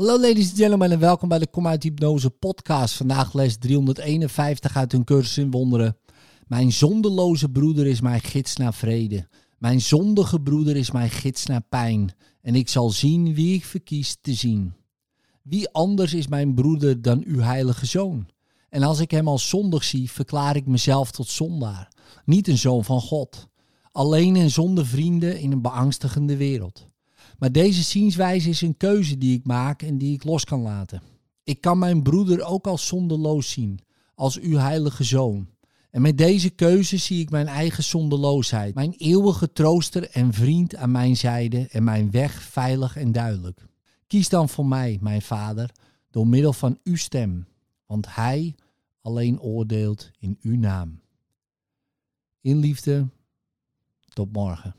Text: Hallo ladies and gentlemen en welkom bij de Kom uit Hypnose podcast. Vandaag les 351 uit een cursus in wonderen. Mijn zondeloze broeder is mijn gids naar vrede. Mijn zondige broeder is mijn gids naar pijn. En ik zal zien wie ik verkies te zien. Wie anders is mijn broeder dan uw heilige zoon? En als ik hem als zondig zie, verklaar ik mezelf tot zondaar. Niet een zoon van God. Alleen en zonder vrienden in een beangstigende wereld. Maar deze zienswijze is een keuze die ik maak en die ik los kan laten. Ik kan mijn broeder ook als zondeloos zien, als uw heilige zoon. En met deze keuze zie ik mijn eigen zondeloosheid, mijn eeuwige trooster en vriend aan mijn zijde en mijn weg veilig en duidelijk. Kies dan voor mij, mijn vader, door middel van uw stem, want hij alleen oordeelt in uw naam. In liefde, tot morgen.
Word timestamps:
Hallo 0.00 0.20
ladies 0.20 0.48
and 0.48 0.58
gentlemen 0.58 0.92
en 0.92 0.98
welkom 0.98 1.28
bij 1.28 1.38
de 1.38 1.46
Kom 1.46 1.66
uit 1.66 1.82
Hypnose 1.82 2.30
podcast. 2.30 2.94
Vandaag 2.94 3.32
les 3.32 3.58
351 3.58 4.76
uit 4.76 4.92
een 4.92 5.04
cursus 5.04 5.38
in 5.38 5.50
wonderen. 5.50 5.96
Mijn 6.46 6.72
zondeloze 6.72 7.48
broeder 7.48 7.86
is 7.86 8.00
mijn 8.00 8.20
gids 8.20 8.56
naar 8.56 8.74
vrede. 8.74 9.28
Mijn 9.58 9.80
zondige 9.80 10.40
broeder 10.40 10.76
is 10.76 10.90
mijn 10.90 11.10
gids 11.10 11.46
naar 11.46 11.62
pijn. 11.68 12.14
En 12.42 12.54
ik 12.54 12.68
zal 12.68 12.90
zien 12.90 13.34
wie 13.34 13.54
ik 13.54 13.64
verkies 13.64 14.16
te 14.20 14.34
zien. 14.34 14.72
Wie 15.42 15.70
anders 15.70 16.14
is 16.14 16.26
mijn 16.26 16.54
broeder 16.54 17.02
dan 17.02 17.22
uw 17.26 17.40
heilige 17.40 17.86
zoon? 17.86 18.28
En 18.68 18.82
als 18.82 19.00
ik 19.00 19.10
hem 19.10 19.28
als 19.28 19.48
zondig 19.48 19.84
zie, 19.84 20.10
verklaar 20.10 20.56
ik 20.56 20.66
mezelf 20.66 21.10
tot 21.10 21.28
zondaar. 21.28 21.92
Niet 22.24 22.48
een 22.48 22.58
zoon 22.58 22.84
van 22.84 23.00
God. 23.00 23.48
Alleen 23.92 24.36
en 24.36 24.50
zonder 24.50 24.86
vrienden 24.86 25.38
in 25.40 25.52
een 25.52 25.62
beangstigende 25.62 26.36
wereld. 26.36 26.88
Maar 27.40 27.52
deze 27.52 27.82
zienswijze 27.82 28.48
is 28.48 28.60
een 28.60 28.76
keuze 28.76 29.18
die 29.18 29.36
ik 29.36 29.44
maak 29.44 29.82
en 29.82 29.98
die 29.98 30.14
ik 30.14 30.24
los 30.24 30.44
kan 30.44 30.60
laten. 30.60 31.02
Ik 31.42 31.60
kan 31.60 31.78
mijn 31.78 32.02
broeder 32.02 32.44
ook 32.44 32.66
als 32.66 32.86
zondeloos 32.86 33.50
zien, 33.50 33.80
als 34.14 34.40
uw 34.40 34.56
heilige 34.56 35.04
zoon. 35.04 35.48
En 35.90 36.02
met 36.02 36.18
deze 36.18 36.50
keuze 36.50 36.96
zie 36.96 37.20
ik 37.20 37.30
mijn 37.30 37.46
eigen 37.46 37.84
zondeloosheid, 37.84 38.74
mijn 38.74 38.94
eeuwige 38.96 39.52
trooster 39.52 40.10
en 40.10 40.32
vriend 40.32 40.76
aan 40.76 40.90
mijn 40.90 41.16
zijde 41.16 41.68
en 41.70 41.84
mijn 41.84 42.10
weg 42.10 42.42
veilig 42.42 42.96
en 42.96 43.12
duidelijk. 43.12 43.66
Kies 44.06 44.28
dan 44.28 44.48
voor 44.48 44.66
mij, 44.66 44.98
mijn 45.00 45.22
vader, 45.22 45.70
door 46.10 46.26
middel 46.26 46.52
van 46.52 46.78
uw 46.84 46.96
stem, 46.96 47.46
want 47.86 48.14
hij 48.14 48.54
alleen 49.00 49.40
oordeelt 49.40 50.10
in 50.18 50.38
uw 50.40 50.56
naam. 50.56 51.00
In 52.40 52.58
liefde, 52.58 53.08
tot 54.08 54.32
morgen. 54.32 54.74